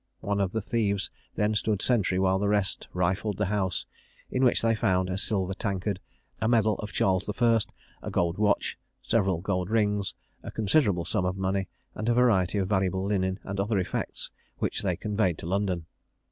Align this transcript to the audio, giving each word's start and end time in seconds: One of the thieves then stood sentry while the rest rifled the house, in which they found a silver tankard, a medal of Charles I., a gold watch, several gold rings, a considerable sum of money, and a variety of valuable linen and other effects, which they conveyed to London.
One 0.21 0.41
of 0.41 0.51
the 0.51 0.63
thieves 0.63 1.11
then 1.35 1.53
stood 1.53 1.79
sentry 1.79 2.17
while 2.17 2.39
the 2.39 2.47
rest 2.47 2.87
rifled 2.91 3.37
the 3.37 3.45
house, 3.45 3.85
in 4.31 4.43
which 4.43 4.63
they 4.63 4.73
found 4.73 5.11
a 5.11 5.15
silver 5.19 5.53
tankard, 5.53 5.99
a 6.41 6.47
medal 6.47 6.73
of 6.79 6.91
Charles 6.91 7.29
I., 7.29 7.59
a 8.01 8.09
gold 8.09 8.39
watch, 8.39 8.79
several 9.03 9.41
gold 9.41 9.69
rings, 9.69 10.15
a 10.41 10.49
considerable 10.49 11.05
sum 11.05 11.25
of 11.25 11.37
money, 11.37 11.67
and 11.93 12.09
a 12.09 12.15
variety 12.15 12.57
of 12.57 12.67
valuable 12.67 13.05
linen 13.05 13.39
and 13.43 13.59
other 13.59 13.77
effects, 13.77 14.31
which 14.57 14.81
they 14.81 14.95
conveyed 14.95 15.37
to 15.37 15.45
London. 15.45 15.85